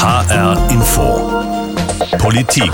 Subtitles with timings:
[0.00, 1.28] HR Info.
[2.18, 2.70] Politik.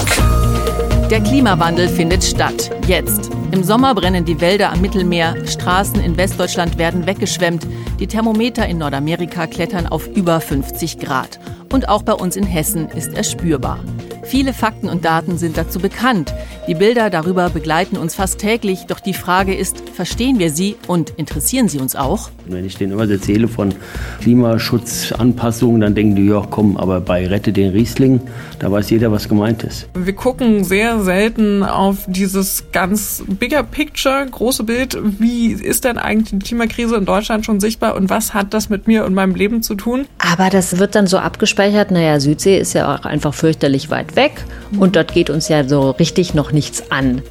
[1.08, 2.70] Der Klimawandel findet statt.
[2.86, 3.30] Jetzt.
[3.50, 7.66] Im Sommer brennen die Wälder am Mittelmeer, Straßen in Westdeutschland werden weggeschwemmt,
[7.98, 11.40] die Thermometer in Nordamerika klettern auf über 50 Grad.
[11.72, 13.80] Und auch bei uns in Hessen ist er spürbar.
[14.24, 16.34] Viele Fakten und Daten sind dazu bekannt.
[16.66, 18.86] Die Bilder darüber begleiten uns fast täglich.
[18.86, 22.30] Doch die Frage ist, verstehen wir sie und interessieren sie uns auch?
[22.46, 23.74] Wenn ich denen immer erzähle von
[24.22, 28.20] Klimaschutzanpassungen, dann denken die, ja komm, aber bei Rette den Riesling,
[28.58, 29.88] da weiß jeder, was gemeint ist.
[29.94, 34.96] Wir gucken sehr selten auf dieses ganz bigger picture, große Bild.
[35.18, 38.86] Wie ist denn eigentlich die Klimakrise in Deutschland schon sichtbar und was hat das mit
[38.86, 40.06] mir und meinem Leben zu tun?
[40.18, 44.44] Aber das wird dann so abgespeichert, naja, Südsee ist ja auch einfach fürchterlich weit weg
[44.78, 47.22] und dort geht uns ja so richtig noch nichts an.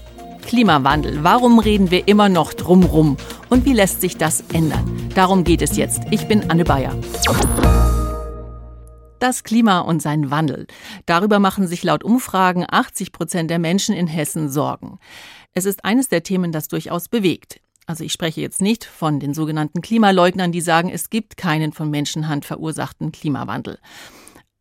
[0.44, 1.24] Klimawandel.
[1.24, 3.18] Warum reden wir immer noch drumrum?
[3.50, 5.10] Und wie lässt sich das ändern?
[5.16, 6.02] Darum geht es jetzt.
[6.12, 6.96] Ich bin Anne Bayer.
[9.20, 10.68] Das Klima und sein Wandel.
[11.06, 15.00] Darüber machen sich laut Umfragen 80 Prozent der Menschen in Hessen Sorgen.
[15.54, 17.62] Es ist eines der Themen, das durchaus bewegt.
[17.86, 21.90] Also ich spreche jetzt nicht von den sogenannten Klimaleugnern, die sagen, es gibt keinen von
[21.90, 23.80] Menschenhand verursachten Klimawandel.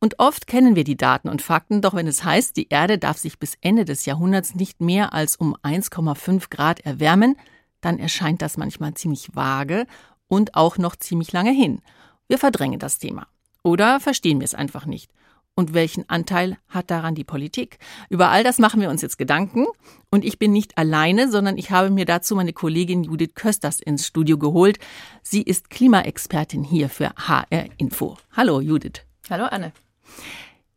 [0.03, 3.19] Und oft kennen wir die Daten und Fakten, doch wenn es heißt, die Erde darf
[3.19, 7.37] sich bis Ende des Jahrhunderts nicht mehr als um 1,5 Grad erwärmen,
[7.81, 9.87] dann erscheint das manchmal ziemlich vage
[10.27, 11.83] und auch noch ziemlich lange hin.
[12.27, 13.29] Wir verdrängen das Thema.
[13.63, 15.13] Oder verstehen wir es einfach nicht.
[15.55, 17.79] Und welchen Anteil hat daran die Politik?
[18.09, 19.67] Über all das machen wir uns jetzt Gedanken.
[20.11, 24.05] Und ich bin nicht alleine, sondern ich habe mir dazu meine Kollegin Judith Kösters ins
[24.05, 24.81] Studio geholt.
[25.23, 28.17] Sie ist Klimaexpertin hier für HR Info.
[28.33, 29.03] Hallo Judith.
[29.31, 29.73] Hallo Anne.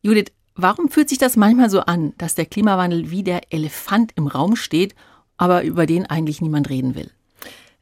[0.02, 4.26] Judith, warum fühlt sich das manchmal so an, dass der Klimawandel wie der Elefant im
[4.26, 4.94] Raum steht,
[5.36, 7.10] aber über den eigentlich niemand reden will?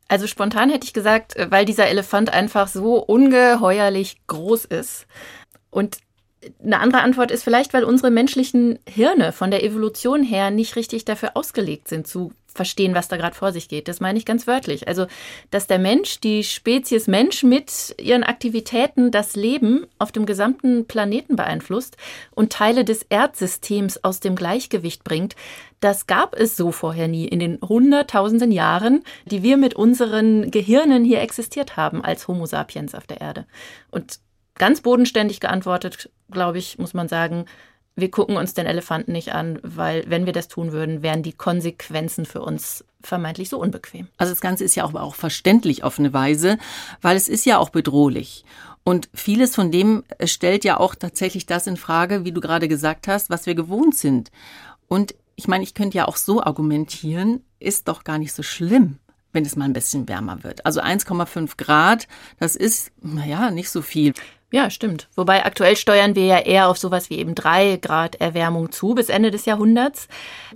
[0.08, 5.06] Also spontan hätte ich gesagt, äh, weil dieser Elefant einfach so ungeheuerlich groß ist.
[5.70, 5.98] Und
[6.62, 11.04] eine andere Antwort ist vielleicht, weil unsere menschlichen Hirne von der Evolution her nicht richtig
[11.04, 13.88] dafür ausgelegt sind, zu verstehen, was da gerade vor sich geht.
[13.88, 14.88] Das meine ich ganz wörtlich.
[14.88, 15.06] Also,
[15.50, 21.36] dass der Mensch, die Spezies Mensch mit ihren Aktivitäten das Leben auf dem gesamten Planeten
[21.36, 21.96] beeinflusst
[22.30, 25.34] und Teile des Erdsystems aus dem Gleichgewicht bringt,
[25.80, 31.04] das gab es so vorher nie in den hunderttausenden Jahren, die wir mit unseren Gehirnen
[31.04, 33.46] hier existiert haben als Homo sapiens auf der Erde.
[33.90, 34.20] Und
[34.54, 37.46] ganz bodenständig geantwortet, glaube ich, muss man sagen,
[37.96, 41.32] wir gucken uns den Elefanten nicht an, weil wenn wir das tun würden, wären die
[41.32, 44.08] Konsequenzen für uns vermeintlich so unbequem.
[44.16, 46.58] Also das Ganze ist ja auch, auch verständlich auf eine Weise,
[47.02, 48.44] weil es ist ja auch bedrohlich.
[48.82, 53.08] Und vieles von dem stellt ja auch tatsächlich das in Frage, wie du gerade gesagt
[53.08, 54.30] hast, was wir gewohnt sind.
[54.88, 58.98] Und ich meine, ich könnte ja auch so argumentieren, ist doch gar nicht so schlimm
[59.34, 60.64] wenn es mal ein bisschen wärmer wird.
[60.64, 62.06] Also 1,5 Grad,
[62.38, 64.14] das ist, naja, nicht so viel.
[64.54, 65.08] Ja, stimmt.
[65.16, 69.08] Wobei aktuell steuern wir ja eher auf sowas wie eben drei Grad Erwärmung zu bis
[69.08, 70.06] Ende des Jahrhunderts.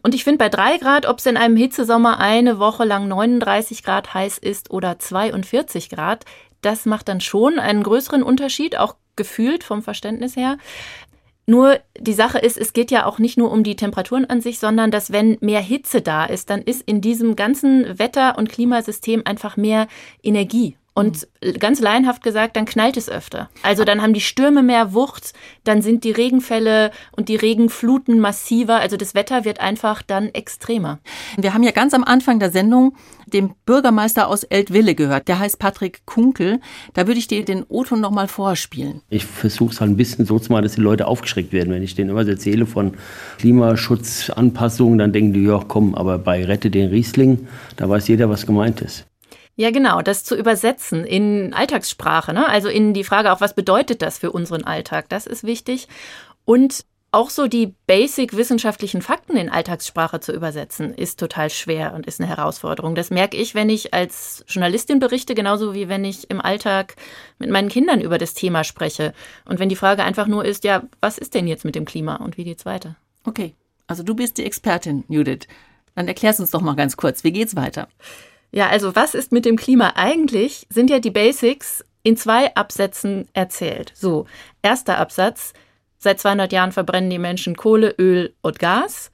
[0.05, 3.83] Und ich finde bei drei Grad, ob es in einem Hitzesommer eine Woche lang 39
[3.83, 6.27] Grad heiß ist oder 42 Grad,
[6.61, 10.59] das macht dann schon einen größeren Unterschied, auch gefühlt vom Verständnis her.
[11.47, 14.61] Nur die Sache ist, es geht ja auch nicht nur um die Temperaturen an sich,
[14.61, 19.23] sondern dass wenn mehr Hitze da ist, dann ist in diesem ganzen Wetter- und Klimasystem
[19.25, 19.89] einfach mehr
[20.23, 20.77] Energie.
[20.99, 21.29] Und
[21.61, 23.51] ganz laienhaft gesagt, dann knallt es öfter.
[23.63, 25.33] Also dann haben die Stürme mehr Wucht,
[25.63, 28.81] dann sind die Regenfälle und die Regenfluten massiver.
[28.81, 30.99] Also das Wetter wird einfach dann extremer.
[31.37, 35.29] Wir haben ja ganz am Anfang der Sendung den Bürgermeister aus Eltville gehört.
[35.29, 36.59] Der heißt Patrick Kunkel.
[36.95, 39.03] Da würde ich dir den O-Ton nochmal vorspielen.
[39.09, 41.73] Ich versuche es halt ein bisschen so zu machen, dass die Leute aufgeschreckt werden.
[41.73, 42.95] Wenn ich denen immer erzähle von
[43.39, 48.47] Klimaschutzanpassungen, dann denken die, ja komm, aber bei Rette den Riesling, da weiß jeder, was
[48.47, 49.07] gemeint ist.
[49.59, 52.49] Ja, genau, das zu übersetzen in Alltagssprache, ne?
[52.49, 55.89] also in die Frage auch, was bedeutet das für unseren Alltag, das ist wichtig.
[56.45, 62.07] Und auch so die basic wissenschaftlichen Fakten in Alltagssprache zu übersetzen, ist total schwer und
[62.07, 62.95] ist eine Herausforderung.
[62.95, 66.95] Das merke ich, wenn ich als Journalistin berichte, genauso wie wenn ich im Alltag
[67.41, 69.13] mit meinen Kindern über das Thema spreche.
[69.45, 72.15] Und wenn die Frage einfach nur ist, ja, was ist denn jetzt mit dem Klima
[72.15, 72.95] und wie geht's weiter?
[73.25, 73.57] Okay,
[73.89, 75.49] also du bist die Expertin, Judith.
[75.97, 77.89] Dann erklärst uns doch mal ganz kurz, wie geht's weiter?
[78.51, 80.67] Ja, also was ist mit dem Klima eigentlich?
[80.71, 83.93] Sind ja die Basics in zwei Absätzen erzählt.
[83.95, 84.27] So,
[84.63, 85.53] erster Absatz.
[85.99, 89.11] Seit 200 Jahren verbrennen die Menschen Kohle, Öl und Gas.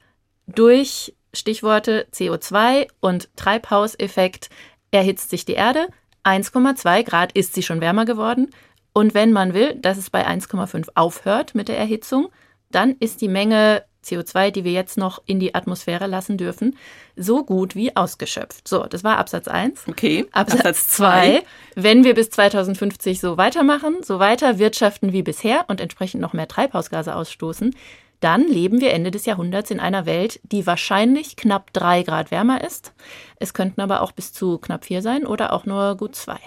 [0.47, 4.49] Durch Stichworte CO2 und Treibhauseffekt
[4.91, 5.87] erhitzt sich die Erde.
[6.23, 8.49] 1,2 Grad ist sie schon wärmer geworden.
[8.93, 12.29] Und wenn man will, dass es bei 1,5 aufhört mit der Erhitzung,
[12.71, 16.77] dann ist die Menge CO2, die wir jetzt noch in die Atmosphäre lassen dürfen,
[17.15, 18.67] so gut wie ausgeschöpft.
[18.67, 19.87] So, das war Absatz 1.
[19.87, 20.25] Okay.
[20.31, 21.43] Absatz 2.
[21.75, 26.47] Wenn wir bis 2050 so weitermachen, so weiter wirtschaften wie bisher und entsprechend noch mehr
[26.47, 27.73] Treibhausgase ausstoßen,
[28.19, 32.63] dann leben wir Ende des Jahrhunderts in einer Welt, die wahrscheinlich knapp drei Grad wärmer
[32.63, 32.93] ist.
[33.39, 36.39] Es könnten aber auch bis zu knapp vier sein oder auch nur gut zwei.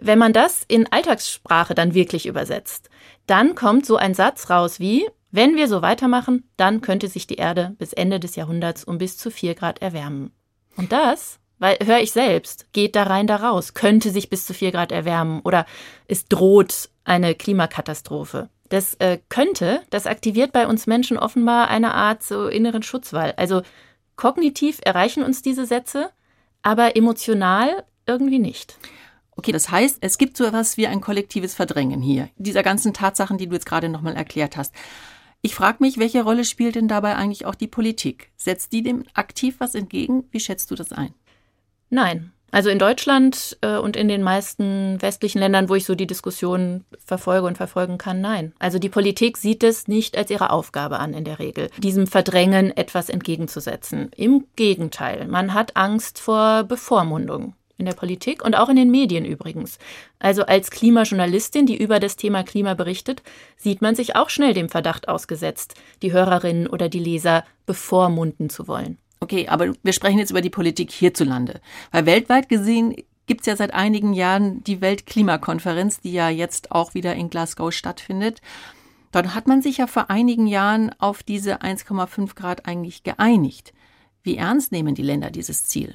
[0.00, 2.90] Wenn man das in Alltagssprache dann wirklich übersetzt,
[3.26, 7.34] dann kommt so ein Satz raus wie, wenn wir so weitermachen, dann könnte sich die
[7.34, 10.30] Erde bis Ende des Jahrhunderts um bis zu vier Grad erwärmen.
[10.76, 14.54] Und das, weil höre ich selbst, geht da rein, da raus, könnte sich bis zu
[14.54, 15.66] vier Grad erwärmen oder
[16.06, 18.48] es droht eine Klimakatastrophe.
[18.68, 23.34] Das äh, könnte, das aktiviert bei uns Menschen offenbar eine Art so inneren Schutzwall.
[23.36, 23.62] Also
[24.14, 26.10] kognitiv erreichen uns diese Sätze,
[26.62, 28.78] aber emotional irgendwie nicht.
[29.34, 33.36] Okay, das heißt, es gibt so etwas wie ein kollektives Verdrängen hier, dieser ganzen Tatsachen,
[33.36, 34.72] die du jetzt gerade nochmal erklärt hast.
[35.44, 38.30] Ich frage mich, welche Rolle spielt denn dabei eigentlich auch die Politik?
[38.34, 40.24] Setzt die dem aktiv was entgegen?
[40.30, 41.12] Wie schätzt du das ein?
[41.90, 42.32] Nein.
[42.50, 46.86] Also in Deutschland äh, und in den meisten westlichen Ländern, wo ich so die Diskussion
[47.04, 48.54] verfolge und verfolgen kann, nein.
[48.58, 52.74] Also die Politik sieht es nicht als ihre Aufgabe an in der Regel, diesem Verdrängen
[52.74, 54.12] etwas entgegenzusetzen.
[54.16, 59.24] Im Gegenteil, man hat Angst vor Bevormundung in der Politik und auch in den Medien
[59.24, 59.78] übrigens.
[60.18, 63.22] Also als Klimajournalistin, die über das Thema Klima berichtet,
[63.56, 68.68] sieht man sich auch schnell dem Verdacht ausgesetzt, die Hörerinnen oder die Leser bevormunden zu
[68.68, 68.98] wollen.
[69.20, 71.60] Okay, aber wir sprechen jetzt über die Politik hierzulande.
[71.90, 72.94] Weil weltweit gesehen
[73.26, 77.72] gibt es ja seit einigen Jahren die Weltklimakonferenz, die ja jetzt auch wieder in Glasgow
[77.72, 78.40] stattfindet.
[79.12, 83.72] Dort hat man sich ja vor einigen Jahren auf diese 1,5 Grad eigentlich geeinigt.
[84.22, 85.94] Wie ernst nehmen die Länder dieses Ziel?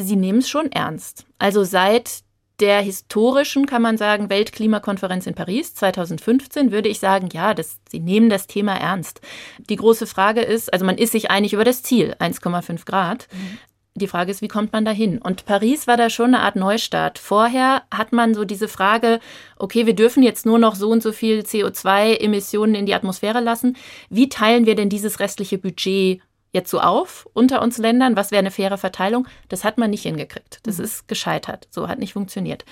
[0.00, 1.26] Sie nehmen es schon ernst.
[1.38, 2.22] Also seit
[2.60, 8.00] der historischen, kann man sagen, Weltklimakonferenz in Paris 2015 würde ich sagen, ja, das, sie
[8.00, 9.20] nehmen das Thema ernst.
[9.68, 13.28] Die große Frage ist, also man ist sich einig über das Ziel, 1,5 Grad.
[13.32, 13.58] Mhm.
[13.94, 15.18] Die Frage ist, wie kommt man dahin?
[15.18, 17.18] Und Paris war da schon eine Art Neustart.
[17.18, 19.18] Vorher hat man so diese Frage,
[19.56, 23.76] okay, wir dürfen jetzt nur noch so und so viel CO2-Emissionen in die Atmosphäre lassen.
[24.08, 26.20] Wie teilen wir denn dieses restliche Budget
[26.52, 30.02] jetzt so auf unter uns Ländern, was wäre eine faire Verteilung, das hat man nicht
[30.02, 30.60] hingekriegt.
[30.62, 30.84] Das mhm.
[30.84, 31.68] ist gescheitert.
[31.70, 32.64] So hat nicht funktioniert.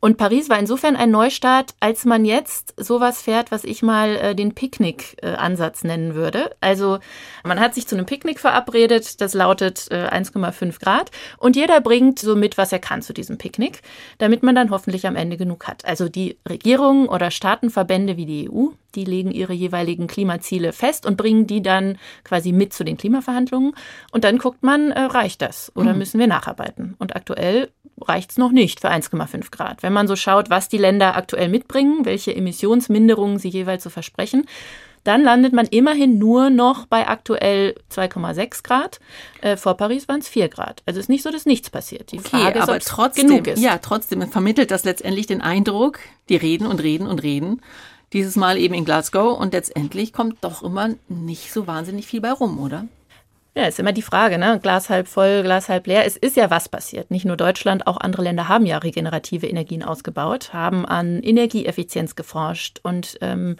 [0.00, 4.34] Und Paris war insofern ein Neustart, als man jetzt sowas fährt, was ich mal äh,
[4.34, 6.50] den Picknick-Ansatz äh, nennen würde.
[6.60, 6.98] Also
[7.44, 12.18] man hat sich zu einem Picknick verabredet, das lautet äh, 1,5 Grad und jeder bringt
[12.18, 13.82] so mit, was er kann zu diesem Picknick,
[14.18, 15.84] damit man dann hoffentlich am Ende genug hat.
[15.84, 21.16] Also die Regierungen oder Staatenverbände wie die EU, die legen ihre jeweiligen Klimaziele fest und
[21.16, 23.74] bringen die dann quasi mit zu den Klimaverhandlungen.
[24.10, 25.98] Und dann guckt man, äh, reicht das oder mhm.
[25.98, 26.96] müssen wir nacharbeiten?
[26.98, 27.70] Und aktuell
[28.00, 29.82] reicht es noch nicht für 1,5 Grad.
[29.86, 34.48] Wenn man so schaut, was die Länder aktuell mitbringen, welche Emissionsminderungen sie jeweils so versprechen,
[35.04, 38.98] dann landet man immerhin nur noch bei aktuell 2,6 Grad.
[39.42, 40.82] Äh, vor Paris waren es 4 Grad.
[40.86, 42.10] Also es ist nicht so, dass nichts passiert.
[42.10, 43.62] Die okay, Frage ist, aber trotzdem, genug ist.
[43.62, 46.00] Ja, trotzdem vermittelt das letztendlich den Eindruck,
[46.30, 47.62] die reden und reden und reden.
[48.12, 52.32] Dieses Mal eben in Glasgow und letztendlich kommt doch immer nicht so wahnsinnig viel bei
[52.32, 52.88] rum, oder?
[53.56, 54.60] Ja, ist immer die Frage, ne?
[54.62, 56.04] Glas halb voll, Glas halb leer.
[56.04, 57.10] Es ist ja was passiert.
[57.10, 62.80] Nicht nur Deutschland, auch andere Länder haben ja regenerative Energien ausgebaut, haben an Energieeffizienz geforscht
[62.82, 63.56] und ähm,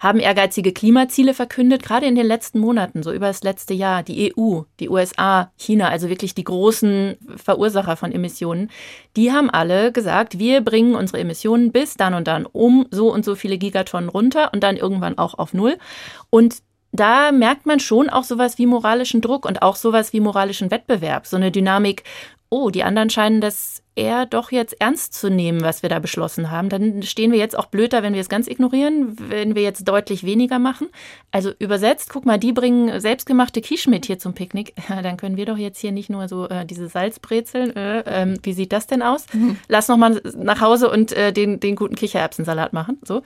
[0.00, 4.02] haben ehrgeizige Klimaziele verkündet, gerade in den letzten Monaten, so über das letzte Jahr.
[4.02, 8.70] Die EU, die USA, China, also wirklich die großen Verursacher von Emissionen,
[9.16, 13.24] die haben alle gesagt, wir bringen unsere Emissionen bis dann und dann um so und
[13.24, 15.78] so viele Gigatonnen runter und dann irgendwann auch auf Null.
[16.28, 16.58] Und
[16.92, 21.26] da merkt man schon auch sowas wie moralischen Druck und auch sowas wie moralischen Wettbewerb,
[21.26, 22.04] so eine Dynamik,
[22.50, 26.50] oh, die anderen scheinen das eher doch jetzt ernst zu nehmen, was wir da beschlossen
[26.50, 26.68] haben.
[26.68, 30.24] Dann stehen wir jetzt auch blöder, wenn wir es ganz ignorieren, wenn wir jetzt deutlich
[30.24, 30.88] weniger machen.
[31.32, 34.74] Also übersetzt, guck mal, die bringen selbstgemachte Quiche mit hier zum Picknick.
[35.02, 37.74] dann können wir doch jetzt hier nicht nur so äh, diese Salzbrezeln.
[37.74, 39.26] Äh, äh, wie sieht das denn aus?
[39.32, 39.58] Mhm.
[39.68, 42.98] Lass noch mal nach Hause und äh, den, den guten Kichererbsensalat machen.
[43.04, 43.22] So.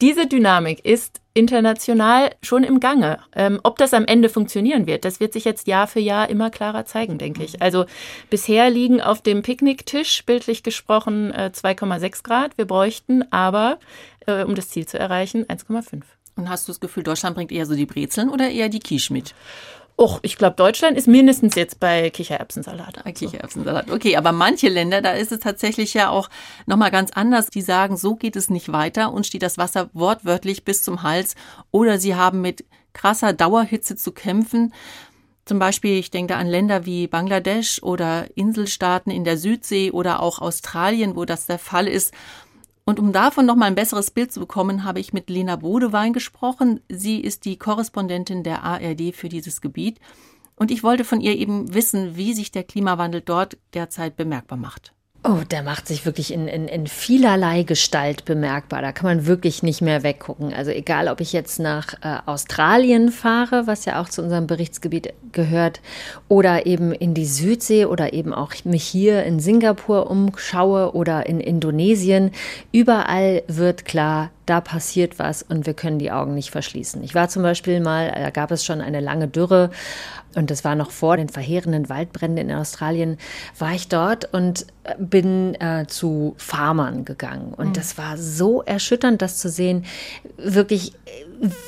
[0.00, 3.18] Diese Dynamik ist international schon im Gange.
[3.34, 6.50] Ähm, ob das am Ende funktionieren wird, das wird sich jetzt Jahr für Jahr immer
[6.50, 7.60] klarer zeigen, denke ich.
[7.60, 7.84] Also
[8.30, 12.56] bisher liegen auf dem Picknicktisch, bildlich gesprochen, äh, 2,6 Grad.
[12.56, 13.78] Wir bräuchten aber,
[14.26, 16.04] äh, um das Ziel zu erreichen, 1,5.
[16.36, 19.12] Und hast du das Gefühl, Deutschland bringt eher so die Brezeln oder eher die Quiche
[19.12, 19.34] mit?
[19.98, 23.06] Och, ich glaube, Deutschland ist mindestens jetzt bei Kichererbsensalat.
[23.06, 23.90] Ah, Kichererbsensalat.
[23.90, 26.28] Okay, aber manche Länder, da ist es tatsächlich ja auch
[26.66, 27.48] nochmal ganz anders.
[27.48, 31.34] Die sagen, so geht es nicht weiter und steht das Wasser wortwörtlich bis zum Hals.
[31.70, 34.74] Oder sie haben mit krasser Dauerhitze zu kämpfen.
[35.46, 40.40] Zum Beispiel, ich denke an Länder wie Bangladesch oder Inselstaaten in der Südsee oder auch
[40.40, 42.12] Australien, wo das der Fall ist.
[42.84, 46.12] Und um davon noch mal ein besseres Bild zu bekommen, habe ich mit Lena Bodewein
[46.12, 46.80] gesprochen.
[46.88, 50.00] Sie ist die Korrespondentin der ARD für dieses Gebiet.
[50.56, 54.95] Und ich wollte von ihr eben wissen, wie sich der Klimawandel dort derzeit bemerkbar macht.
[55.28, 58.80] Oh, der macht sich wirklich in, in, in vielerlei Gestalt bemerkbar.
[58.80, 60.54] Da kann man wirklich nicht mehr weggucken.
[60.54, 65.12] Also egal, ob ich jetzt nach äh, Australien fahre, was ja auch zu unserem Berichtsgebiet
[65.32, 65.80] gehört,
[66.28, 71.40] oder eben in die Südsee oder eben auch mich hier in Singapur umschaue oder in
[71.40, 72.30] Indonesien,
[72.70, 77.02] überall wird klar, da passiert was und wir können die Augen nicht verschließen.
[77.02, 79.70] Ich war zum Beispiel mal, da gab es schon eine lange Dürre
[80.36, 83.16] und das war noch vor den verheerenden Waldbränden in Australien,
[83.58, 84.66] war ich dort und
[84.98, 87.54] bin äh, zu Farmern gegangen.
[87.54, 87.72] Und mhm.
[87.72, 89.84] das war so erschütternd, das zu sehen.
[90.36, 90.92] Wirklich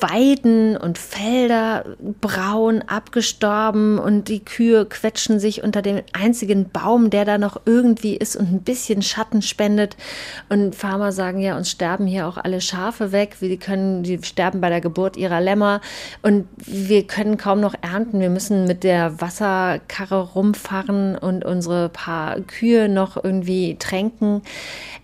[0.00, 1.84] Weiden und Felder
[2.20, 8.16] braun, abgestorben und die Kühe quetschen sich unter dem einzigen Baum, der da noch irgendwie
[8.16, 9.96] ist und ein bisschen Schatten spendet.
[10.48, 13.36] Und Farmer sagen ja, uns sterben hier auch alle Schafe weg.
[13.40, 15.80] Wir können, die sterben bei der Geburt ihrer Lämmer
[16.22, 18.20] und wir können kaum noch ernten.
[18.20, 24.42] Wir müssen mit der Wasserkarre rumfahren und unsere paar Kühe noch irgendwie tränken.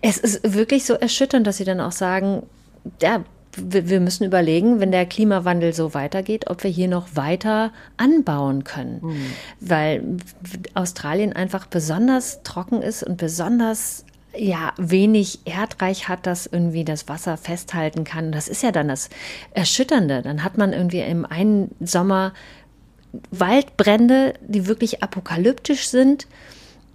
[0.01, 2.43] Es ist wirklich so erschütternd, dass sie dann auch sagen,
[3.01, 3.23] ja,
[3.57, 8.99] wir müssen überlegen, wenn der Klimawandel so weitergeht, ob wir hier noch weiter anbauen können.
[9.01, 9.25] Mhm.
[9.59, 10.03] Weil
[10.73, 14.05] Australien einfach besonders trocken ist und besonders
[14.37, 18.31] ja, wenig erdreich hat, das irgendwie das Wasser festhalten kann.
[18.31, 19.09] Das ist ja dann das
[19.51, 20.21] Erschütternde.
[20.21, 22.33] Dann hat man irgendwie im einen Sommer
[23.31, 26.27] Waldbrände, die wirklich apokalyptisch sind.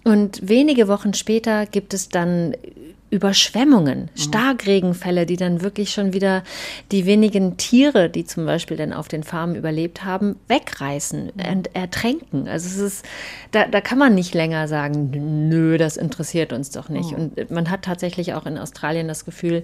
[0.03, 2.55] Und wenige Wochen später gibt es dann
[3.11, 4.19] Überschwemmungen, mhm.
[4.19, 6.43] Starkregenfälle, die dann wirklich schon wieder
[6.91, 11.51] die wenigen Tiere, die zum Beispiel dann auf den Farmen überlebt haben, wegreißen mhm.
[11.51, 12.47] und ertränken.
[12.47, 13.05] Also es ist,
[13.51, 17.11] da, da kann man nicht länger sagen, nö, das interessiert uns doch nicht.
[17.11, 17.31] Mhm.
[17.35, 19.63] Und man hat tatsächlich auch in Australien das Gefühl,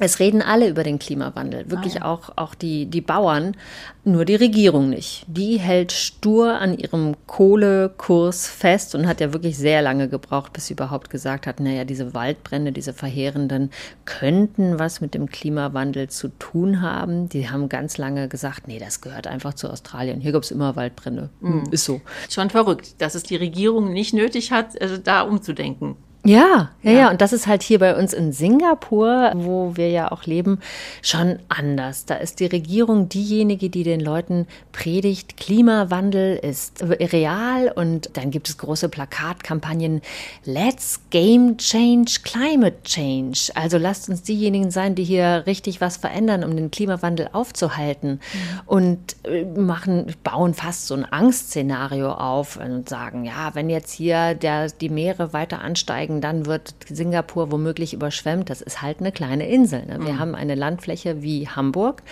[0.00, 2.04] es reden alle über den Klimawandel, wirklich ah, ja.
[2.06, 3.54] auch, auch die, die Bauern,
[4.02, 5.24] nur die Regierung nicht.
[5.28, 10.66] Die hält stur an ihrem Kohlekurs fest und hat ja wirklich sehr lange gebraucht, bis
[10.66, 13.70] sie überhaupt gesagt hat, naja, diese Waldbrände, diese verheerenden,
[14.06, 17.28] könnten was mit dem Klimawandel zu tun haben.
[17.28, 20.20] Die haben ganz lange gesagt, nee, das gehört einfach zu Australien.
[20.20, 21.28] Hier gibt es immer Waldbrände.
[21.40, 21.64] Mhm.
[21.70, 22.00] Ist so.
[22.30, 25.96] Schon verrückt, dass es die Regierung nicht nötig hat, also da umzudenken.
[26.22, 30.12] Ja, ja, ja, und das ist halt hier bei uns in Singapur, wo wir ja
[30.12, 30.60] auch leben,
[31.00, 32.04] schon anders.
[32.04, 38.50] Da ist die Regierung diejenige, die den Leuten predigt, Klimawandel ist real und dann gibt
[38.50, 40.02] es große Plakatkampagnen,
[40.44, 43.50] Let's Game Change, Climate Change.
[43.54, 48.60] Also lasst uns diejenigen sein, die hier richtig was verändern, um den Klimawandel aufzuhalten mhm.
[48.66, 54.34] und äh, machen, bauen fast so ein Angstszenario auf und sagen, ja, wenn jetzt hier
[54.34, 58.50] der, die Meere weiter ansteigen, steigen, dann wird Singapur womöglich überschwemmt.
[58.50, 59.86] Das ist halt eine kleine Insel.
[59.86, 59.98] Ne?
[60.00, 60.18] Wir mhm.
[60.18, 62.02] haben eine Landfläche wie Hamburg.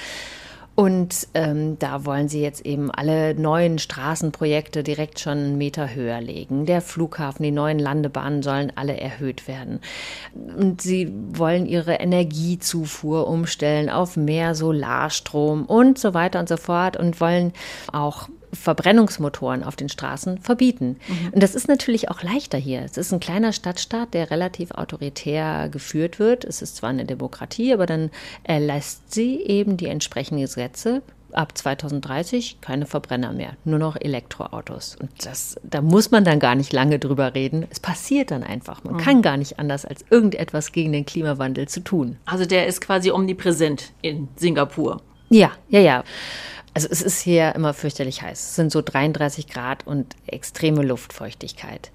[0.75, 6.21] Und ähm, da wollen sie jetzt eben alle neuen Straßenprojekte direkt schon einen Meter höher
[6.21, 6.67] legen.
[6.67, 9.81] Der Flughafen, die neuen Landebahnen sollen alle erhöht werden.
[10.57, 16.97] Und sie wollen ihre Energiezufuhr umstellen auf mehr Solarstrom und so weiter und so fort
[16.97, 17.53] und wollen
[17.93, 20.97] auch Verbrennungsmotoren auf den Straßen verbieten.
[21.09, 21.31] Mhm.
[21.33, 22.83] Und das ist natürlich auch leichter hier.
[22.83, 26.45] Es ist ein kleiner Stadtstaat, der relativ autoritär geführt wird.
[26.45, 28.11] Es ist zwar eine Demokratie, aber dann
[28.45, 31.03] erlässt sie eben die entsprechenden Gesetze.
[31.33, 34.97] Ab 2030 keine Verbrenner mehr, nur noch Elektroautos.
[34.99, 37.67] Und das, da muss man dann gar nicht lange drüber reden.
[37.69, 38.83] Es passiert dann einfach.
[38.83, 38.99] Man mhm.
[38.99, 42.17] kann gar nicht anders, als irgendetwas gegen den Klimawandel zu tun.
[42.25, 45.03] Also der ist quasi omnipräsent in Singapur.
[45.29, 46.05] Ja, ja, ja.
[46.75, 48.39] Also es ist hier immer fürchterlich heiß.
[48.39, 51.91] Es sind so 33 Grad und extreme Luftfeuchtigkeit.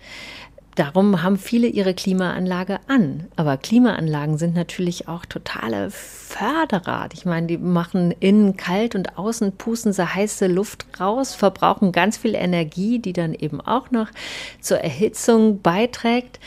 [0.76, 3.28] Darum haben viele ihre Klimaanlage an.
[3.36, 7.10] Aber Klimaanlagen sind natürlich auch totale Förderer.
[7.14, 12.18] Ich meine, die machen innen kalt und außen pusten sie heiße Luft raus, verbrauchen ganz
[12.18, 14.08] viel Energie, die dann eben auch noch
[14.62, 16.40] zur Erhitzung beiträgt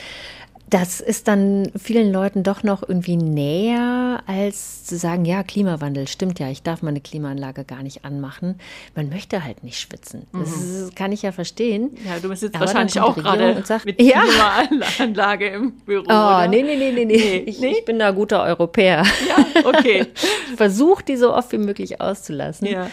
[0.68, 6.40] das ist dann vielen Leuten doch noch irgendwie näher, als zu sagen, ja, Klimawandel, stimmt
[6.40, 8.58] ja, ich darf meine Klimaanlage gar nicht anmachen.
[8.96, 10.26] Man möchte halt nicht schwitzen.
[10.32, 10.80] Das, mhm.
[10.80, 11.96] das kann ich ja verstehen.
[12.04, 14.22] Ja, du bist jetzt Aber wahrscheinlich auch gerade sagt, mit ja.
[14.22, 16.04] Klimaanlage im Büro.
[16.08, 16.48] Oh, oder?
[16.48, 17.44] nee, nee, nee, nee, nee.
[17.46, 17.76] Ich, nee?
[17.78, 19.04] ich bin da guter Europäer.
[19.28, 20.06] Ja, okay.
[20.56, 22.66] Versuch die so oft wie möglich auszulassen.
[22.66, 22.90] Ja.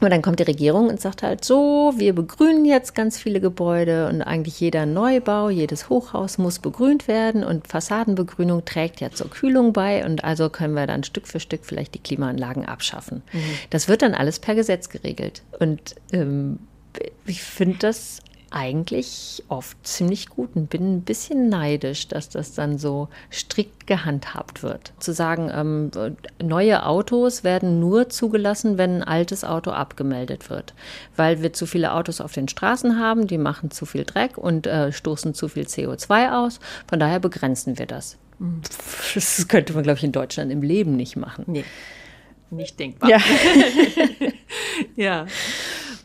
[0.00, 4.08] Und dann kommt die Regierung und sagt halt so, wir begrünen jetzt ganz viele Gebäude
[4.08, 9.72] und eigentlich jeder Neubau, jedes Hochhaus muss begrünt werden und Fassadenbegrünung trägt ja zur Kühlung
[9.72, 13.22] bei und also können wir dann Stück für Stück vielleicht die Klimaanlagen abschaffen.
[13.32, 13.38] Mhm.
[13.70, 15.42] Das wird dann alles per Gesetz geregelt.
[15.60, 16.58] Und ähm,
[17.24, 22.78] ich finde das eigentlich oft ziemlich gut und bin ein bisschen neidisch, dass das dann
[22.78, 24.92] so strikt gehandhabt wird.
[24.98, 25.90] Zu sagen, ähm,
[26.42, 30.74] neue Autos werden nur zugelassen, wenn ein altes Auto abgemeldet wird,
[31.16, 34.66] weil wir zu viele Autos auf den Straßen haben, die machen zu viel Dreck und
[34.66, 36.60] äh, stoßen zu viel CO2 aus.
[36.88, 38.16] Von daher begrenzen wir das.
[39.14, 41.44] Das könnte man, glaube ich, in Deutschland im Leben nicht machen.
[41.46, 41.64] Nee,
[42.50, 43.10] nicht denkbar.
[43.10, 43.18] Ja.
[44.96, 45.26] ja.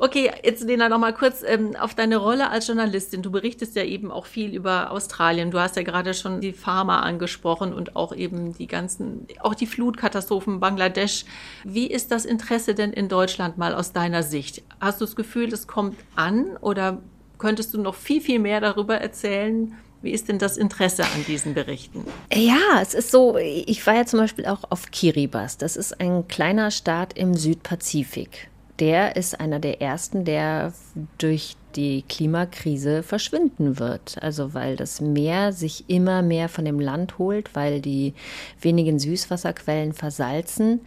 [0.03, 3.21] Okay, jetzt Lena noch mal kurz ähm, auf deine Rolle als Journalistin.
[3.21, 5.51] Du berichtest ja eben auch viel über Australien.
[5.51, 9.67] Du hast ja gerade schon die Pharma angesprochen und auch eben die ganzen, auch die
[9.67, 11.25] Flutkatastrophen Bangladesch.
[11.63, 14.63] Wie ist das Interesse denn in Deutschland mal aus deiner Sicht?
[14.79, 16.99] Hast du das Gefühl, das kommt an oder
[17.37, 19.77] könntest du noch viel, viel mehr darüber erzählen?
[20.01, 22.05] Wie ist denn das Interesse an diesen Berichten?
[22.33, 25.57] Ja, es ist so, ich war ja zum Beispiel auch auf Kiribati.
[25.59, 28.49] Das ist ein kleiner Staat im Südpazifik
[28.81, 30.73] der ist einer der ersten, der
[31.19, 34.17] durch die Klimakrise verschwinden wird.
[34.21, 38.15] Also weil das Meer sich immer mehr von dem Land holt, weil die
[38.59, 40.81] wenigen Süßwasserquellen versalzen,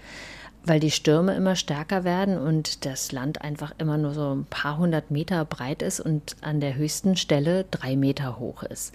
[0.64, 4.76] weil die Stürme immer stärker werden und das Land einfach immer nur so ein paar
[4.78, 8.92] hundert Meter breit ist und an der höchsten Stelle drei Meter hoch ist.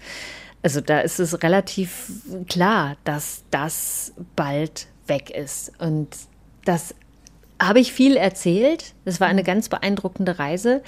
[0.61, 2.11] Also da ist es relativ
[2.49, 5.71] klar, dass das bald weg ist.
[5.79, 6.09] Und
[6.65, 6.93] das
[7.61, 8.93] habe ich viel erzählt.
[9.05, 10.81] Das war eine ganz beeindruckende Reise.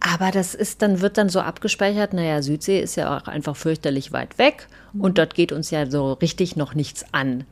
[0.00, 4.12] Aber das ist dann, wird dann so abgespeichert, naja, Südsee ist ja auch einfach fürchterlich
[4.12, 4.68] weit weg
[4.98, 7.44] und dort geht uns ja so richtig noch nichts an.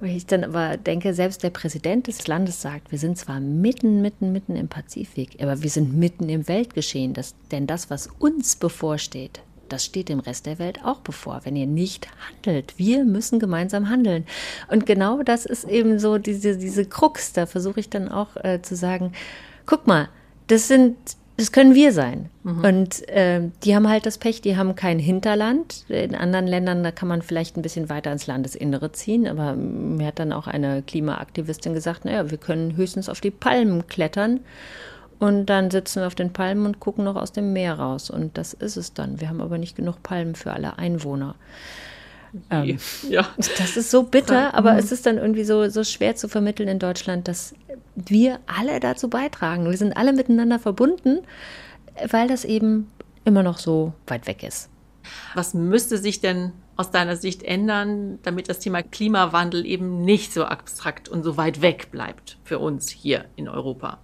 [0.00, 4.00] Wo ich dann aber denke, selbst der Präsident des Landes sagt, wir sind zwar mitten,
[4.00, 7.12] mitten, mitten im Pazifik, aber wir sind mitten im Weltgeschehen.
[7.12, 11.56] Das, denn das, was uns bevorsteht, das steht dem Rest der Welt auch bevor, wenn
[11.56, 12.74] ihr nicht handelt.
[12.78, 14.26] Wir müssen gemeinsam handeln.
[14.68, 17.32] Und genau das ist eben so diese, diese Krux.
[17.32, 19.12] Da versuche ich dann auch äh, zu sagen,
[19.66, 20.08] guck mal,
[20.46, 20.96] das sind
[21.40, 22.28] das können wir sein.
[22.42, 22.64] Mhm.
[22.64, 25.86] Und äh, die haben halt das Pech, die haben kein Hinterland.
[25.88, 29.26] In anderen Ländern, da kann man vielleicht ein bisschen weiter ins Landesinnere ziehen.
[29.26, 33.86] Aber mir hat dann auch eine Klimaaktivistin gesagt, naja, wir können höchstens auf die Palmen
[33.86, 34.40] klettern.
[35.20, 38.10] Und dann sitzen wir auf den Palmen und gucken noch aus dem Meer raus.
[38.10, 39.20] Und das ist es dann.
[39.20, 41.36] Wir haben aber nicht genug Palmen für alle Einwohner.
[42.48, 43.28] Ähm, ja.
[43.36, 44.78] Das ist so bitter, aber mhm.
[44.78, 47.54] es ist dann irgendwie so, so schwer zu vermitteln in Deutschland, dass
[47.94, 49.68] wir alle dazu beitragen.
[49.68, 51.18] Wir sind alle miteinander verbunden,
[52.08, 52.90] weil das eben
[53.24, 54.70] immer noch so weit weg ist.
[55.34, 60.44] Was müsste sich denn aus deiner Sicht ändern, damit das Thema Klimawandel eben nicht so
[60.44, 63.98] abstrakt und so weit weg bleibt für uns hier in Europa?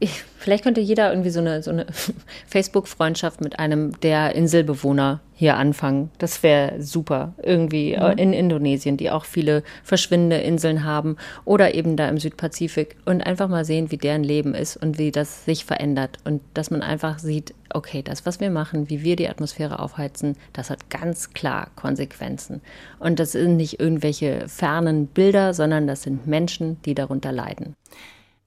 [0.00, 1.86] Ich, vielleicht könnte jeder irgendwie so eine, so eine
[2.46, 6.10] Facebook-Freundschaft mit einem der Inselbewohner hier anfangen.
[6.18, 7.34] Das wäre super.
[7.42, 8.18] Irgendwie mhm.
[8.18, 13.48] in Indonesien, die auch viele verschwindende Inseln haben oder eben da im Südpazifik und einfach
[13.48, 17.18] mal sehen, wie deren Leben ist und wie das sich verändert und dass man einfach
[17.18, 21.70] sieht, okay, das, was wir machen, wie wir die Atmosphäre aufheizen, das hat ganz klar
[21.76, 22.60] Konsequenzen.
[22.98, 27.74] Und das sind nicht irgendwelche fernen Bilder, sondern das sind Menschen, die darunter leiden.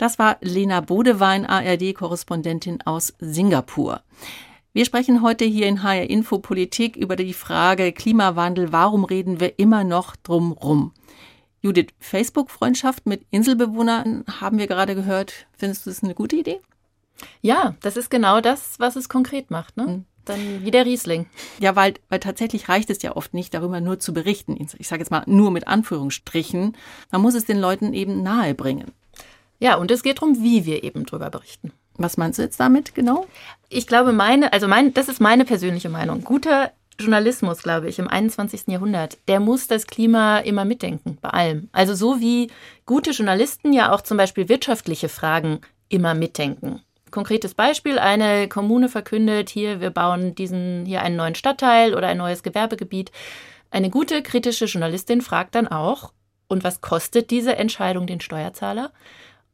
[0.02, 4.02] Das war Lena Bodewein, ARD-Korrespondentin aus Singapur.
[4.74, 8.72] Wir sprechen heute hier in HR Info Politik über die Frage Klimawandel.
[8.72, 10.92] Warum reden wir immer noch drum rum?
[11.62, 15.46] Judith, Facebook-Freundschaft mit Inselbewohnern haben wir gerade gehört.
[15.56, 16.62] Findest du das eine gute Idee?
[17.42, 19.78] Ja, das ist genau das, was es konkret macht.
[19.78, 19.86] Ne?
[19.86, 20.06] Mhm.
[20.26, 21.28] Dann wie der Riesling.
[21.60, 24.58] Ja, weil, weil tatsächlich reicht es ja oft nicht, darüber nur zu berichten.
[24.80, 26.76] Ich sage jetzt mal nur mit Anführungsstrichen.
[27.12, 28.94] Man muss es den Leuten eben nahebringen.
[29.62, 31.72] Ja, und es geht darum, wie wir eben drüber berichten.
[31.96, 33.28] Was meinst du jetzt damit genau?
[33.70, 36.24] Ich glaube, meine, also mein, das ist meine persönliche Meinung.
[36.24, 38.64] Guter Journalismus, glaube ich, im 21.
[38.68, 41.70] Jahrhundert, der muss das Klima immer mitdenken, bei allem.
[41.74, 42.50] Also so wie
[42.88, 46.82] gute Journalisten ja auch zum Beispiel wirtschaftliche Fragen immer mitdenken.
[47.12, 52.18] Konkretes Beispiel, eine Kommune verkündet, hier, wir bauen diesen, hier einen neuen Stadtteil oder ein
[52.18, 53.12] neues Gewerbegebiet.
[53.70, 56.14] Eine gute kritische Journalistin fragt dann auch,
[56.48, 58.92] und was kostet diese Entscheidung den Steuerzahler?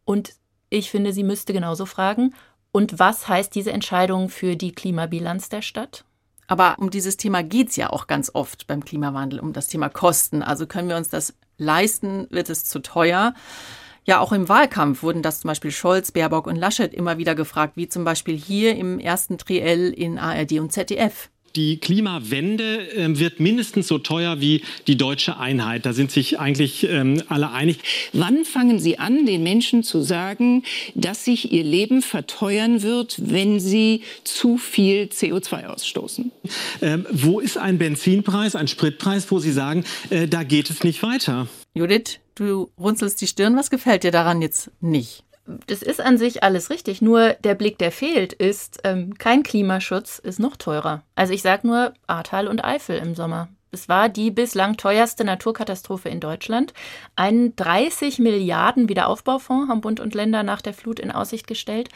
[0.08, 0.36] Und
[0.70, 2.34] ich finde, sie müsste genauso fragen,
[2.72, 6.06] und was heißt diese Entscheidung für die Klimabilanz der Stadt?
[6.48, 9.90] Aber um dieses Thema geht es ja auch ganz oft beim Klimawandel, um das Thema
[9.90, 10.44] Kosten.
[10.44, 13.34] Also können wir uns das leisten, wird es zu teuer.
[14.06, 17.76] Ja, auch im Wahlkampf wurden das zum Beispiel Scholz, Baerbock und Laschet immer wieder gefragt,
[17.76, 23.40] wie zum Beispiel hier im ersten Triell in ARD und ZDF die Klimawende äh, wird
[23.40, 25.86] mindestens so teuer wie die deutsche Einheit.
[25.86, 27.80] Da sind sich eigentlich ähm, alle einig.
[28.14, 33.60] Wann fangen Sie an, den Menschen zu sagen, dass sich ihr Leben verteuern wird, wenn
[33.60, 36.32] sie zu viel CO2 ausstoßen?
[36.82, 41.02] Ähm, wo ist ein Benzinpreis, ein Spritpreis, wo Sie sagen, äh, da geht es nicht
[41.02, 41.48] weiter?
[41.74, 43.56] Judith, du runzelst die Stirn.
[43.56, 45.24] Was gefällt dir daran jetzt nicht?
[45.68, 47.02] Das ist an sich alles richtig.
[47.02, 51.04] Nur der Blick, der fehlt, ist, ähm, kein Klimaschutz ist noch teurer.
[51.16, 53.50] Also ich sage nur Ahrtal und Eifel im Sommer.
[53.72, 56.74] Es war die bislang teuerste Naturkatastrophe in Deutschland.
[57.16, 61.90] Ein 30 Milliarden Wiederaufbaufonds haben Bund und Länder nach der Flut in Aussicht gestellt.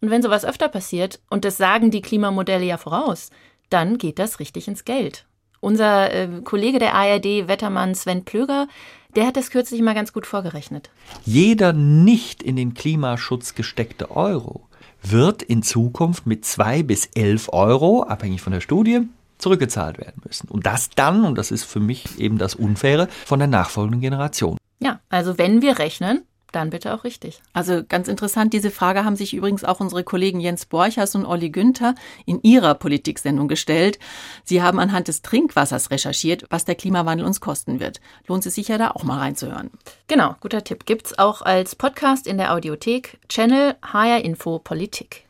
[0.00, 3.30] Und wenn sowas öfter passiert, und das sagen die Klimamodelle ja voraus,
[3.70, 5.26] dann geht das richtig ins Geld.
[5.60, 8.68] Unser äh, Kollege der ARD, Wettermann Sven Plöger,
[9.16, 10.90] der hat das kürzlich mal ganz gut vorgerechnet.
[11.24, 14.66] Jeder nicht in den Klimaschutz gesteckte Euro
[15.02, 19.02] wird in Zukunft mit zwei bis elf Euro, abhängig von der Studie,
[19.38, 20.48] zurückgezahlt werden müssen.
[20.48, 24.58] Und das dann, und das ist für mich eben das Unfaire, von der nachfolgenden Generation.
[24.80, 27.40] Ja, also wenn wir rechnen, dann bitte auch richtig.
[27.52, 31.50] Also ganz interessant, diese Frage haben sich übrigens auch unsere Kollegen Jens Borchers und Olli
[31.50, 33.98] Günther in ihrer Politiksendung gestellt.
[34.44, 38.00] Sie haben anhand des Trinkwassers recherchiert, was der Klimawandel uns kosten wird.
[38.26, 39.70] Lohnt es sich ja da auch mal reinzuhören.
[40.08, 40.86] Genau, guter Tipp.
[40.86, 45.26] Gibt's auch als Podcast in der Audiothek, Channel HR Info Politik.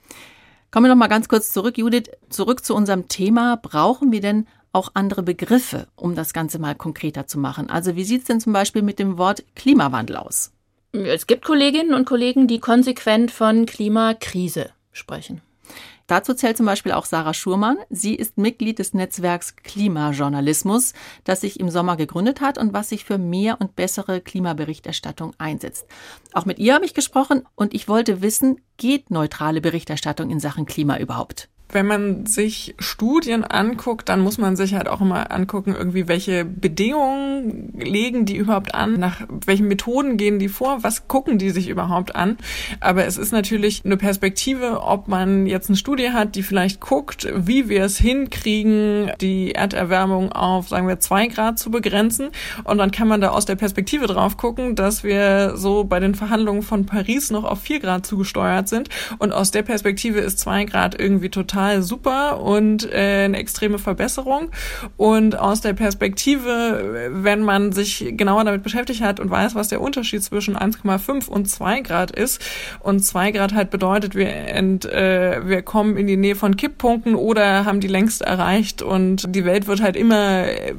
[0.70, 3.56] Kommen wir noch mal ganz kurz zurück, Judith, zurück zu unserem Thema.
[3.56, 7.70] Brauchen wir denn auch andere Begriffe, um das Ganze mal konkreter zu machen?
[7.70, 10.52] Also wie sieht es denn zum Beispiel mit dem Wort Klimawandel aus?
[11.04, 15.42] Es gibt Kolleginnen und Kollegen, die konsequent von Klimakrise sprechen.
[16.06, 17.78] Dazu zählt zum Beispiel auch Sarah Schurmann.
[17.90, 23.04] Sie ist Mitglied des Netzwerks Klimajournalismus, das sich im Sommer gegründet hat und was sich
[23.04, 25.86] für mehr und bessere Klimaberichterstattung einsetzt.
[26.32, 30.64] Auch mit ihr habe ich gesprochen und ich wollte wissen, geht neutrale Berichterstattung in Sachen
[30.64, 31.48] Klima überhaupt?
[31.70, 36.44] Wenn man sich Studien anguckt, dann muss man sich halt auch immer angucken, irgendwie welche
[36.44, 41.68] Bedingungen legen die überhaupt an, nach welchen Methoden gehen die vor, was gucken die sich
[41.68, 42.36] überhaupt an.
[42.80, 47.26] Aber es ist natürlich eine Perspektive, ob man jetzt eine Studie hat, die vielleicht guckt,
[47.34, 52.28] wie wir es hinkriegen, die Erderwärmung auf, sagen wir, zwei Grad zu begrenzen.
[52.62, 56.14] Und dann kann man da aus der Perspektive drauf gucken, dass wir so bei den
[56.14, 58.88] Verhandlungen von Paris noch auf vier Grad zugesteuert sind.
[59.18, 63.78] Und aus der Perspektive ist zwei Grad irgendwie total total super und äh, eine extreme
[63.78, 64.50] Verbesserung.
[64.96, 69.80] Und aus der Perspektive, wenn man sich genauer damit beschäftigt hat und weiß, was der
[69.80, 72.44] Unterschied zwischen 1,5 und 2 Grad ist,
[72.80, 77.14] und 2 Grad halt bedeutet, wir, ent, äh, wir kommen in die Nähe von Kipppunkten
[77.14, 80.74] oder haben die längst erreicht und die Welt wird halt immer äh,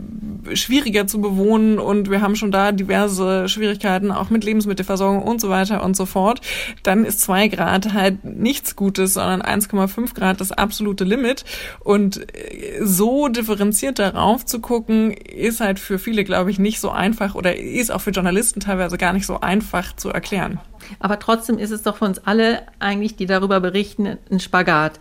[0.53, 5.49] schwieriger zu bewohnen und wir haben schon da diverse Schwierigkeiten, auch mit Lebensmittelversorgung und so
[5.49, 6.41] weiter und so fort,
[6.83, 11.45] dann ist 2 Grad halt nichts Gutes, sondern 1,5 Grad das absolute Limit.
[11.79, 16.91] Und äh, so differenziert darauf zu gucken, ist halt für viele, glaube ich, nicht so
[16.91, 20.59] einfach oder ist auch für Journalisten teilweise gar nicht so einfach zu erklären.
[20.99, 24.99] Aber trotzdem ist es doch für uns alle eigentlich, die darüber berichten, ein Spagat.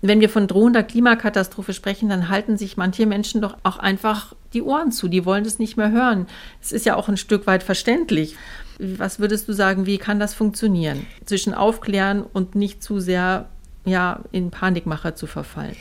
[0.00, 4.62] Wenn wir von drohender Klimakatastrophe sprechen, dann halten sich manche Menschen doch auch einfach die
[4.62, 5.08] Ohren zu.
[5.08, 6.26] Die wollen das nicht mehr hören.
[6.62, 8.36] Es ist ja auch ein Stück weit verständlich.
[8.78, 11.04] Was würdest du sagen, wie kann das funktionieren?
[11.24, 13.48] Zwischen Aufklären und nicht zu sehr
[13.88, 15.76] ja, in Panikmacher zu verfallen.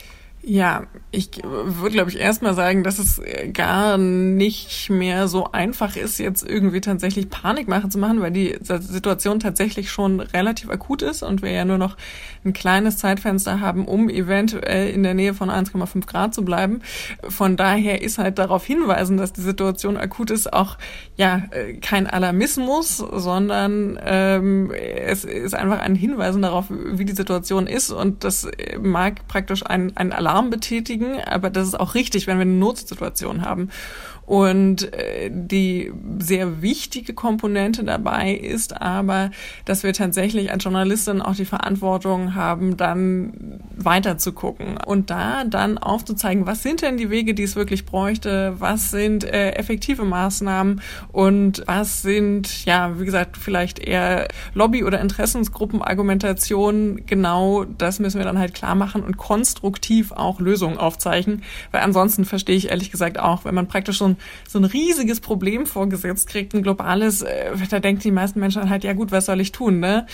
[0.50, 6.20] Ja, ich würde, glaube ich, erstmal sagen, dass es gar nicht mehr so einfach ist,
[6.20, 11.42] jetzt irgendwie tatsächlich Panikmache zu machen, weil die Situation tatsächlich schon relativ akut ist und
[11.42, 11.98] wir ja nur noch
[12.46, 16.80] ein kleines Zeitfenster haben, um eventuell in der Nähe von 1,5 Grad zu bleiben.
[17.28, 20.78] Von daher ist halt darauf hinweisen, dass die Situation akut ist, auch
[21.18, 21.42] ja
[21.82, 28.24] kein Alarmismus, sondern ähm, es ist einfach ein Hinweisen darauf, wie die Situation ist und
[28.24, 28.48] das
[28.82, 33.42] mag praktisch ein, ein Alarm betätigen, aber das ist auch richtig, wenn wir eine Notsituation
[33.42, 33.70] haben.
[34.28, 39.32] Und äh, die sehr wichtige Komponente dabei ist aber,
[39.64, 45.46] dass wir tatsächlich als Journalistin auch die Verantwortung haben, dann weiter zu gucken und da
[45.46, 50.04] dann aufzuzeigen, was sind denn die Wege, die es wirklich bräuchte, was sind äh, effektive
[50.04, 50.82] Maßnahmen
[51.14, 57.06] und was sind, ja, wie gesagt, vielleicht eher Lobby- oder Interessensgruppenargumentationen.
[57.06, 62.26] Genau das müssen wir dann halt klar machen und konstruktiv auch Lösungen aufzeichnen, weil ansonsten
[62.26, 64.17] verstehe ich ehrlich gesagt auch, wenn man praktisch so ein
[64.48, 68.84] so ein riesiges Problem vorgesetzt kriegt, ein globales, äh, da denken die meisten Menschen halt,
[68.84, 70.06] ja gut, was soll ich tun, ne?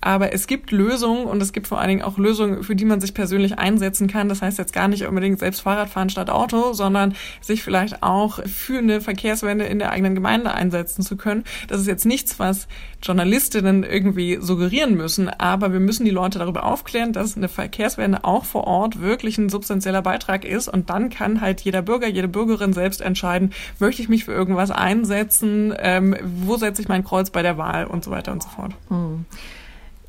[0.00, 3.00] Aber es gibt Lösungen und es gibt vor allen Dingen auch Lösungen, für die man
[3.00, 4.28] sich persönlich einsetzen kann.
[4.28, 8.40] Das heißt jetzt gar nicht unbedingt selbst Fahrrad fahren statt Auto, sondern sich vielleicht auch
[8.44, 11.44] für eine Verkehrswende in der eigenen Gemeinde einsetzen zu können.
[11.66, 12.68] Das ist jetzt nichts, was
[13.02, 18.44] Journalistinnen irgendwie suggerieren müssen, aber wir müssen die Leute darüber aufklären, dass eine Verkehrswende auch
[18.44, 22.72] vor Ort wirklich ein substanzieller Beitrag ist und dann kann halt jeder Bürger, jede Bürgerin
[22.72, 23.45] selbst entscheiden,
[23.78, 27.86] möchte ich mich für irgendwas einsetzen, ähm, wo setze ich mein Kreuz bei der Wahl
[27.86, 28.72] und so weiter und so fort.
[28.88, 29.24] Hm.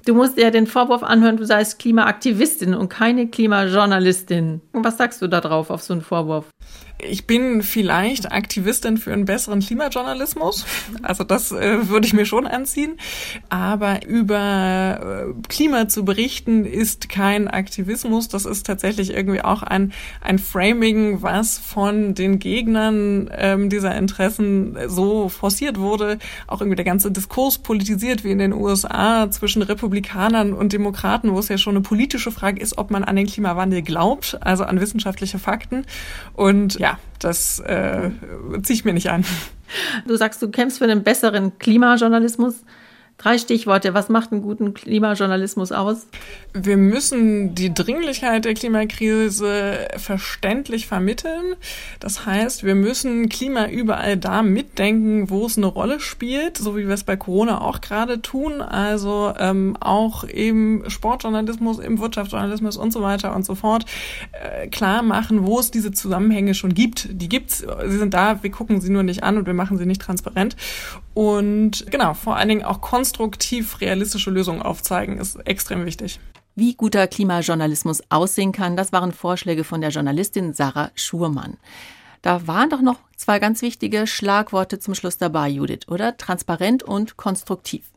[0.06, 4.62] Du musst ja den Vorwurf anhören, du seist Klimaaktivistin und keine Klimajournalistin.
[4.71, 6.45] Was sagst du da drauf auf so einen Vorwurf?
[6.99, 10.65] Ich bin vielleicht Aktivistin für einen besseren Klimajournalismus.
[11.03, 12.97] Also das äh, würde ich mir schon anziehen.
[13.49, 18.29] Aber über äh, Klima zu berichten ist kein Aktivismus.
[18.29, 24.75] Das ist tatsächlich irgendwie auch ein, ein Framing, was von den Gegnern ähm, dieser Interessen
[24.88, 26.17] so forciert wurde.
[26.47, 31.38] Auch irgendwie der ganze Diskurs politisiert wie in den USA zwischen Republikanern und Demokraten, wo
[31.38, 34.81] es ja schon eine politische Frage ist, ob man an den Klimawandel glaubt, also an
[34.81, 35.86] wissenschaftliche Fakten.
[36.33, 38.12] Und ja, das äh,
[38.63, 39.26] ziehe ich mir nicht an.
[40.08, 42.63] Du sagst, du kämpfst für einen besseren Klimajournalismus.
[43.17, 43.95] Drei Stichworte.
[43.95, 46.06] Was macht einen guten Klimajournalismus aus?
[46.53, 51.56] Wir müssen die Dringlichkeit der Klimakrise verständlich vermitteln.
[51.99, 56.88] Das heißt, wir müssen Klima überall da mitdenken, wo es eine Rolle spielt, so wie
[56.88, 58.62] wir es bei Corona auch gerade tun.
[58.62, 63.86] Also ähm, auch im Sportjournalismus, im Wirtschaftsjournalismus und so weiter und so fort
[64.32, 67.10] äh, klar machen, wo es diese Zusammenhänge schon gibt.
[67.12, 69.88] Die gibt's, sie sind da, wir gucken sie nur nicht an und wir machen sie
[69.88, 70.56] nicht transparent.
[71.17, 76.19] Und genau, vor allen Dingen auch konstruktiv realistische Lösungen aufzeigen, ist extrem wichtig.
[76.53, 81.58] Wie guter Klimajournalismus aussehen kann, das waren Vorschläge von der Journalistin Sarah Schurmann.
[82.21, 86.17] Da waren doch noch zwei ganz wichtige Schlagworte zum Schluss dabei, Judith, oder?
[86.17, 87.89] Transparent und konstruktiv.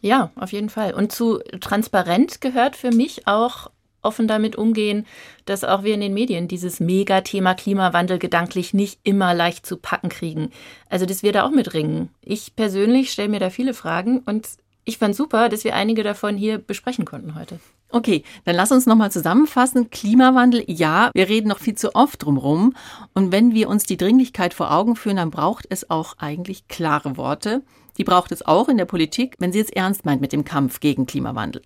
[0.00, 0.94] Ja, auf jeden Fall.
[0.94, 5.06] Und zu transparent gehört für mich auch offen damit umgehen,
[5.44, 10.08] dass auch wir in den Medien dieses Megathema Klimawandel gedanklich nicht immer leicht zu packen
[10.08, 10.50] kriegen.
[10.88, 12.10] Also, dass wir da auch mitringen.
[12.22, 14.48] Ich persönlich stelle mir da viele Fragen und
[14.84, 17.60] ich fand super, dass wir einige davon hier besprechen konnten heute.
[17.92, 19.90] Okay, dann lass uns nochmal zusammenfassen.
[19.90, 22.74] Klimawandel, ja, wir reden noch viel zu oft drumherum.
[23.14, 27.16] Und wenn wir uns die Dringlichkeit vor Augen führen, dann braucht es auch eigentlich klare
[27.16, 27.62] Worte.
[27.98, 30.80] Die braucht es auch in der Politik, wenn sie es ernst meint mit dem Kampf
[30.80, 31.62] gegen Klimawandel.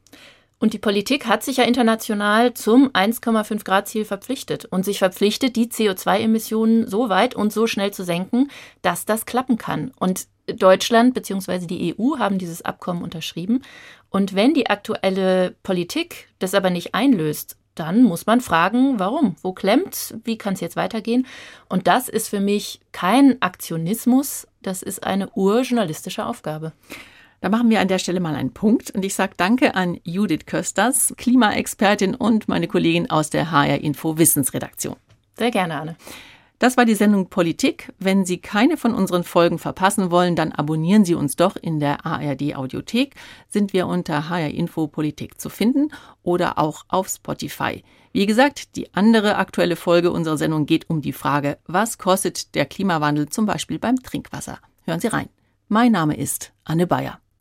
[0.59, 5.57] Und die Politik hat sich ja international zum 1,5 Grad Ziel verpflichtet und sich verpflichtet,
[5.57, 9.93] die CO2-Emissionen so weit und so schnell zu senken, dass das klappen kann.
[9.99, 11.67] Und Deutschland bzw.
[11.67, 13.63] die EU haben dieses Abkommen unterschrieben.
[14.11, 19.37] Und wenn die aktuelle Politik das aber nicht einlöst, dann muss man fragen, warum?
[19.43, 20.15] Wo klemmt?
[20.25, 21.27] Wie kann es jetzt weitergehen?
[21.69, 26.73] Und das ist für mich kein Aktionismus, das ist eine urjournalistische Aufgabe.
[27.45, 30.47] Da machen wir an der Stelle mal einen Punkt und ich sage Danke an Judith
[30.47, 34.97] Kösters, Klimaexpertin und meine Kollegin aus der HR Info Wissensredaktion.
[35.37, 35.97] Sehr gerne, Anne.
[36.59, 37.93] Das war die Sendung Politik.
[37.99, 42.07] Wenn Sie keine von unseren Folgen verpassen wollen, dann abonnieren Sie uns doch in der
[42.07, 43.15] ARD Audiothek.
[43.51, 45.91] Sind wir unter HR Info Politik zu finden
[46.23, 47.85] oder auch auf Spotify.
[48.15, 52.65] Wie gesagt, die andere aktuelle Folge unserer Sendung geht um die Frage, was kostet der
[52.65, 54.61] Klimawandel zum Beispiel beim Trinkwasser?
[54.87, 55.29] Hören Sie rein.
[55.69, 57.21] Mein Name ist Anne Bayer.